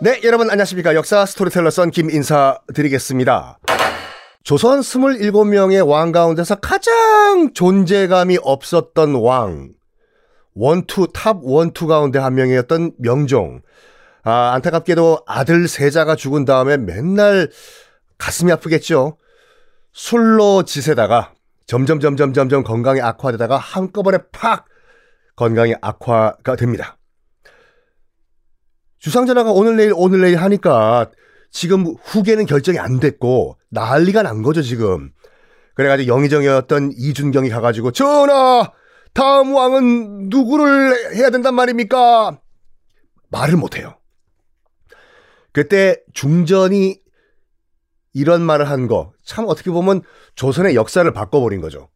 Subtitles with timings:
[0.00, 0.94] 네, 여러분 안녕하십니까.
[0.96, 3.58] 역사 스토리텔러 선 김 인사 드리겠습니다.
[4.42, 9.70] 조선 27명의 왕 가운데서 가장 존재감이 없었던 왕.
[10.54, 13.62] one two, top one two 가운데 한 명이었던 명종.
[14.24, 17.48] 아, 안타깝게도 아들 세자가 죽은 다음에 맨날
[18.18, 19.16] 가슴이 아프겠죠.
[19.92, 21.32] 술로 지새다가
[21.66, 24.64] 점점 점점 점점 건강이 악화되다가 한꺼번에 팍
[25.36, 26.96] 건강이 악화가 됩니다.
[29.02, 31.10] 주상전화가 오늘 내일 오늘 내일 하니까
[31.50, 35.10] 지금 후계는 결정이 안 됐고 난리가 난 거죠 지금.
[35.74, 38.70] 그래가지고 영의정이었던 이준경이 가가지고 전하
[39.12, 42.38] 다음 왕은 누구를 해야 된단 말입니까?
[43.28, 43.96] 말을 못해요.
[45.52, 47.00] 그때 중전이
[48.14, 50.02] 이런 말을 한 거 참 어떻게 보면
[50.36, 51.88] 조선의 역사를 바꿔버린 거죠.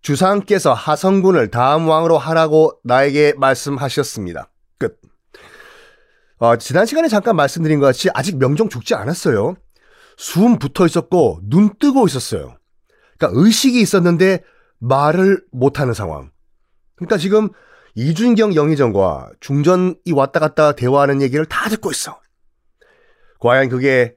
[0.00, 4.48] 주상께서 하성군을 다음 왕으로 하라고 나에게 말씀하셨습니다.
[6.42, 6.44] 끝.
[6.44, 9.54] 어, 지난 시간에 잠깐 말씀드린 것 같이 아직 명종 죽지 않았어요.
[10.16, 12.56] 숨 붙어 있었고 눈 뜨고 있었어요.
[13.16, 14.42] 그러니까 의식이 있었는데
[14.80, 16.30] 말을 못하는 상황.
[16.96, 17.50] 그러니까 지금
[17.94, 22.20] 이준경 영의정과 중전이 왔다 갔다 대화하는 얘기를 다 듣고 있어.
[23.38, 24.16] 과연 그게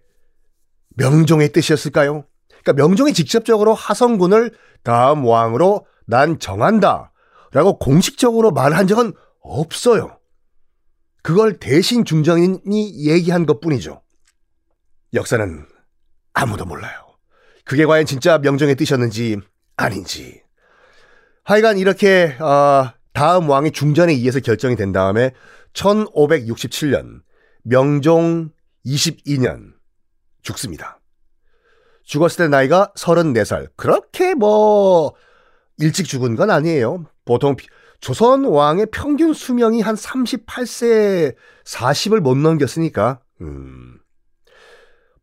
[0.98, 2.26] 명종의 뜻이었을까요?
[2.48, 4.52] 그러니까 명종이 직접적으로 하성군을
[4.84, 7.12] 다음 왕으로 난 정한다.
[7.52, 10.18] 라고 공식적으로 말한 적은 없어요.
[11.26, 14.04] 그걸 대신 중정인이 얘기한 것 뿐이죠.
[15.16, 15.66] 역사는
[16.34, 17.18] 아무도 몰라요.
[17.64, 19.40] 그게 과연 진짜 명정의 뜻이었는지
[19.76, 20.44] 아닌지.
[21.44, 25.32] 하여간 이렇게 어, 다음 왕이 중전에 의해서 결정이 된 다음에
[25.74, 27.24] 1567년
[27.64, 28.52] 명종
[28.86, 29.74] 22년
[30.44, 31.00] 죽습니다.
[32.04, 33.72] 죽었을 때 나이가 34살.
[33.76, 35.16] 그렇게 뭐
[35.80, 37.08] 일찍 죽은 건 아니에요.
[37.26, 37.56] 보통
[38.00, 44.00] 조선 왕의 평균 수명이 한 38세 40을 못 넘겼으니까, 음.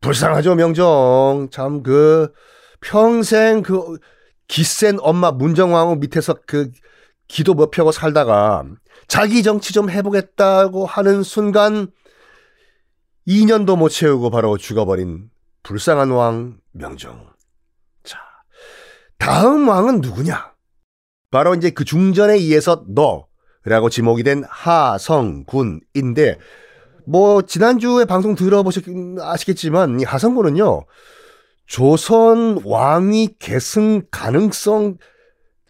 [0.00, 1.48] 불쌍하죠, 명정.
[1.50, 2.32] 참, 그,
[2.80, 3.98] 평생 그,
[4.48, 6.70] 기센 엄마 문정왕후 밑에서 그,
[7.28, 8.64] 기도 못 펴고 살다가,
[9.06, 11.88] 자기 정치 좀 해보겠다고 하는 순간,
[13.26, 15.30] 2년도 못 채우고 바로 죽어버린
[15.62, 17.30] 불쌍한 왕 명정.
[18.02, 18.18] 자,
[19.18, 20.51] 다음 왕은 누구냐?
[21.32, 26.38] 바로 이제 그 중전에 의해서 너라고 지목이 된 하성군인데
[27.06, 28.84] 뭐 지난주에 방송 들어보셨
[29.18, 30.84] 아시겠지만 이 하성군은요
[31.66, 34.98] 조선 왕위 계승 가능성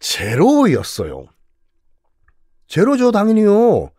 [0.00, 1.26] 제로였어요.
[2.66, 3.92] 제로죠 당연히요.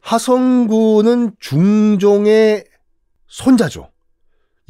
[0.00, 2.64] 하성군은 중종의
[3.26, 3.90] 손자죠.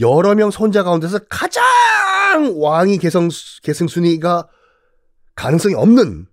[0.00, 1.62] 여러 명 손자 가운데서 가장
[2.56, 3.28] 왕위 계승,
[3.62, 4.48] 계승 순위가
[5.34, 6.26] 가능성이 없는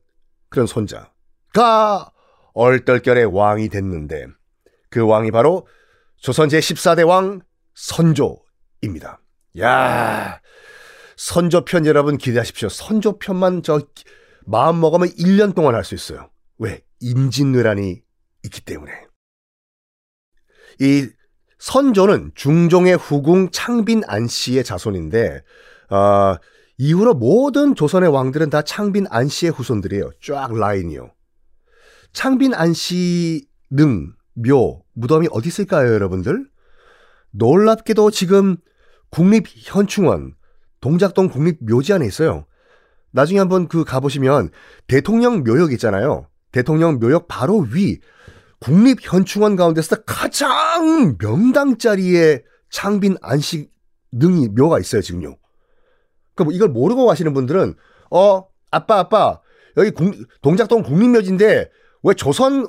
[0.50, 2.12] 그런 손자가
[2.54, 4.28] 얼떨결에 왕이 됐는데
[4.90, 5.68] 그 왕이 바로
[6.18, 7.42] 조선 제14대 왕
[7.76, 9.22] 선조입니다.
[9.60, 10.42] 야
[11.18, 12.70] 선조편 여러분 기대하십시오.
[12.70, 13.82] 선조편만 저
[14.46, 16.30] 마음 먹으면 1년 동안 할 수 있어요.
[16.58, 16.82] 왜?
[17.00, 18.02] 임진왜란이
[18.44, 18.92] 있기 때문에.
[20.80, 21.08] 이
[21.60, 25.44] 선조는 중종의 후궁 창빈 안씨의 자손인데
[25.90, 26.36] 어,
[26.84, 30.10] 이후로 모든 조선의 왕들은 다 창빈 안씨의 후손들이에요.
[30.20, 31.12] 쫙 라인이요.
[32.12, 36.50] 창빈 안씨 능, 묘, 무덤이 어디 있을까요, 여러분들?
[37.34, 38.58] 놀랍게도 지금
[39.12, 40.34] 국립현충원,
[40.80, 42.48] 동작동 국립묘지 안에 있어요.
[43.12, 44.50] 나중에 한번 그 가보시면
[44.88, 46.30] 대통령 묘역 있잖아요.
[46.52, 48.00] 대통령 묘역 바로 위
[48.60, 53.70] 국립현충원 가운데서 가장 명당 자리에 창빈 안씨
[54.14, 55.41] 능이 묘가 있어요, 지금요.
[56.36, 57.76] 그럼 이걸 모르고 가시는 분들은
[58.12, 59.40] 어 아빠 아빠
[59.78, 61.70] 여기 국, 동작동 국민묘지인데
[62.04, 62.68] 왜 조선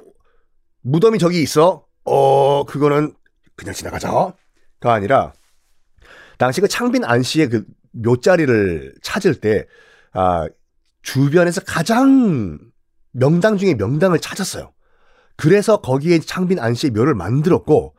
[0.83, 1.87] 무덤이 저기 있어?
[2.05, 3.15] 어 그거는
[3.57, 4.35] 그냥 지나가자가
[4.81, 5.33] 아니라
[6.39, 9.67] 당시 그 창빈 안 씨의 그 묘자리를 찾을 때
[10.13, 10.49] 아,
[11.03, 12.59] 주변에서 가장
[13.13, 14.73] 명당 중에 명당을 찾았어요.
[15.37, 17.95] 그래서 거기에 창빈 안 씨의 묘를 만들었고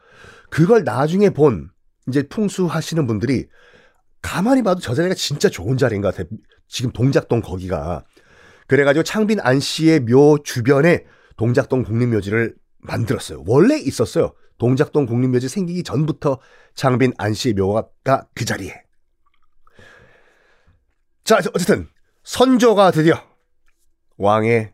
[0.50, 1.70] 그걸 나중에 본
[2.08, 3.48] 이제 풍수하시는 분들이
[4.24, 6.28] 가만히 봐도 저 자리가 진짜 좋은 자리인 것 같아요.
[6.68, 8.04] 지금 동작동 거기가.
[8.68, 11.06] 그래가지고 창빈 안 씨의 묘 주변에
[11.38, 13.44] 동작동 국립묘지를 만들었어요.
[13.46, 14.34] 원래 있었어요.
[14.58, 16.40] 동작동 국립묘지 생기기 전부터
[16.74, 17.90] 창빈 안 씨의 묘가
[18.34, 18.82] 그 자리에.
[21.26, 21.90] 자, 어쨌든
[22.24, 23.16] 선조가 드디어
[24.18, 24.74] 왕의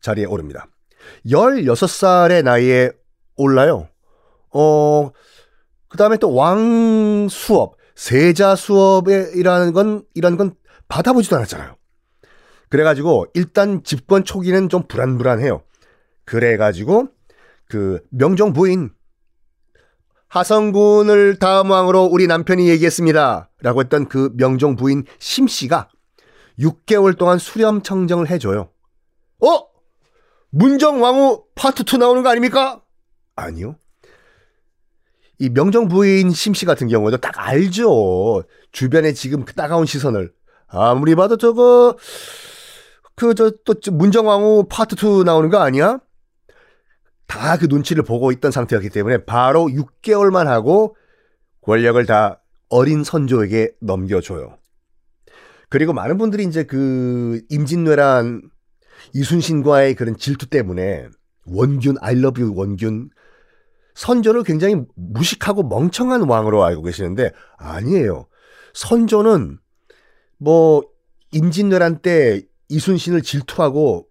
[0.00, 0.66] 자리에 오릅니다.
[1.24, 2.90] 16살의 나이에
[3.36, 3.88] 올라요.
[4.50, 5.10] 어,
[5.88, 10.54] 그 다음에 또 왕 수업, 세자 수업이라는 건 이런 건
[10.88, 11.76] 받아보지도 않았잖아요.
[12.68, 15.62] 그래가지고 일단 집권 초기는 좀 불안불안해요.
[16.24, 17.08] 그래가지고
[17.68, 18.90] 그 명종 부인
[20.28, 23.50] 하성군을 다음 왕으로 우리 남편이 얘기했습니다.
[23.60, 25.90] 라고 했던 그 명종 부인 심 씨가
[26.58, 28.70] 6개월 동안 수렴 청정을 해줘요.
[29.40, 29.66] 어?
[30.50, 32.82] 문정 왕후 파트 2 나오는 거 아닙니까?
[33.36, 33.76] 아니요.
[35.42, 38.44] 이 명정 부인 심씨 같은 경우에도 딱 알죠.
[38.70, 40.32] 주변에 지금 그 따가운 시선을.
[40.68, 41.96] 아무리 봐도 저거,
[43.16, 45.98] 그, 저, 또, 문정 왕후 파트 2 나오는 거 아니야?
[47.26, 50.94] 다 그 눈치를 보고 있던 상태였기 때문에 바로 6개월만 하고
[51.62, 54.58] 권력을 다 어린 선조에게 넘겨줘요.
[55.70, 58.42] 그리고 많은 분들이 이제 그 임진왜란
[59.12, 61.08] 이순신과의 그런 질투 때문에
[61.46, 63.10] 원균, I love you 원균
[63.94, 68.26] 선조를 굉장히 무식하고 멍청한 왕으로 알고 계시는데 아니에요.
[68.74, 69.58] 선조는
[70.38, 70.82] 뭐
[71.32, 74.06] 임진왜란 때 이순신을 질투하고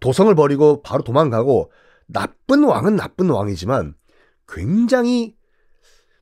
[0.00, 1.72] 도성을 버리고 바로 도망가고
[2.06, 3.94] 나쁜 왕은 나쁜 왕이지만
[4.46, 5.36] 굉장히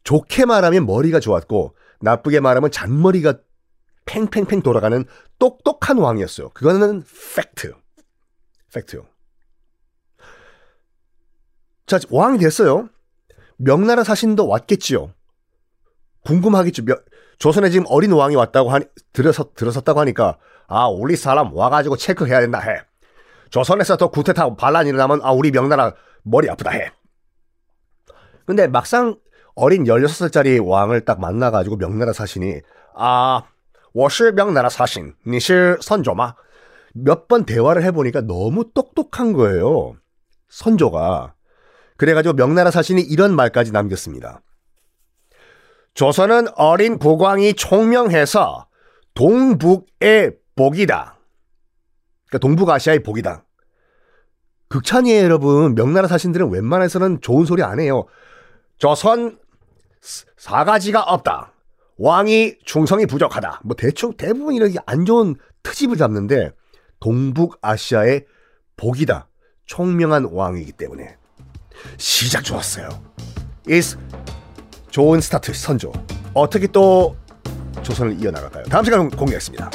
[0.05, 3.39] 좋게 말하면 머리가 좋았고 나쁘게 말하면 잔머리가
[4.07, 5.05] 팽팽팽 돌아가는
[5.39, 6.51] 똑똑한 왕이었어요.
[6.51, 7.03] 그거는
[7.35, 7.75] 팩트.
[8.73, 9.07] 팩트요.
[11.86, 12.90] 자, 왕이 됐어요.
[13.58, 15.12] 명나라 사신도 왔겠지요.
[16.26, 16.86] 궁금하겠죠.
[16.86, 16.98] 명,
[17.40, 20.38] 조선에 지금 어린 왕이 왔다고 하니, 들어서, 들어섰다고 하니까,
[20.68, 22.82] 아, 우리 사람 와가지고 체크해야 된다 해.
[23.50, 25.94] 조선에서 더 구태타 반란이 일어나면, 아, 우리 명나라
[26.24, 26.92] 머리 아프다 해.
[28.46, 29.18] 근데 막상
[29.56, 32.62] 어린 16살짜리 왕을 딱 만나가지고 명나라 사신이,
[32.96, 33.44] 아,
[33.94, 36.36] 我是 명나라 사신, 你是 선조마?
[36.94, 39.96] 몇 번 대화를 해보니까 너무 똑똑한 거예요.
[40.50, 41.34] 선조가.
[41.97, 44.43] 그래가지고 명나라 사신이 이런 말까지 남겼습니다.
[45.95, 48.67] 조선은 어린 국왕이 총명해서
[49.15, 51.19] 동북의 복이다.
[52.29, 53.45] 그러니까 동북아시아의 복이다.
[54.69, 55.75] 극찬이에요, 여러분.
[55.75, 58.07] 명나라 사신들은 웬만해서는 좋은 소리 안 해요.
[58.79, 59.39] 조선
[60.37, 61.53] 사가지가 없다.
[61.99, 63.63] 왕이 충성이 부족하다.
[63.65, 66.51] 뭐 대충 대부분 이렇게 안 좋은 트집을 잡는데
[67.01, 68.27] 동북아시아의
[68.77, 69.29] 복이다.
[69.65, 71.17] 총명한 왕이기 때문에.
[71.99, 72.89] 시작 좋았어요.
[73.69, 73.97] is
[74.91, 75.93] 좋은 스타트 선조.
[76.35, 77.17] 어떻게 또
[77.83, 78.65] 조선을 이어나갈까요?
[78.65, 79.71] 다음 시간 공개하겠습니다.